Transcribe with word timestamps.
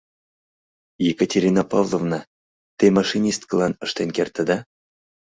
—Екатерина 1.11 1.63
Павловна, 1.71 2.19
те 2.77 2.85
машинисткылан 2.97 3.73
ыштен 3.85 4.09
кертыда? 4.15 4.57